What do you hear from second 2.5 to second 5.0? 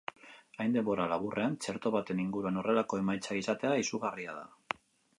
horrelako emaitzak izatea izugarria da.